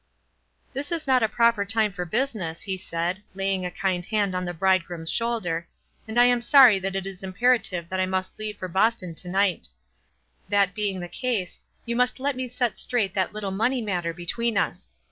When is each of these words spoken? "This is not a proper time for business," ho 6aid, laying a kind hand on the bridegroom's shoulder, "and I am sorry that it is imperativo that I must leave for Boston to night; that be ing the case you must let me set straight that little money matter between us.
"This 0.73 0.91
is 0.91 1.05
not 1.05 1.21
a 1.21 1.29
proper 1.29 1.63
time 1.63 1.91
for 1.91 2.05
business," 2.05 2.63
ho 2.65 2.71
6aid, 2.71 3.21
laying 3.35 3.63
a 3.63 3.69
kind 3.69 4.03
hand 4.03 4.33
on 4.35 4.45
the 4.45 4.51
bridegroom's 4.55 5.11
shoulder, 5.11 5.67
"and 6.07 6.19
I 6.19 6.25
am 6.25 6.41
sorry 6.41 6.79
that 6.79 6.95
it 6.95 7.05
is 7.05 7.21
imperativo 7.21 7.87
that 7.87 7.99
I 7.99 8.07
must 8.07 8.39
leave 8.39 8.57
for 8.57 8.67
Boston 8.67 9.13
to 9.13 9.29
night; 9.29 9.67
that 10.49 10.73
be 10.73 10.89
ing 10.89 11.01
the 11.01 11.07
case 11.07 11.59
you 11.85 11.95
must 11.95 12.19
let 12.19 12.35
me 12.35 12.47
set 12.47 12.79
straight 12.79 13.13
that 13.13 13.31
little 13.31 13.51
money 13.51 13.79
matter 13.83 14.11
between 14.11 14.57
us. 14.57 14.89